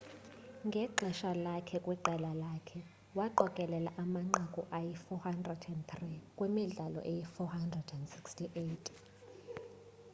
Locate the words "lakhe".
1.45-1.77, 2.43-2.79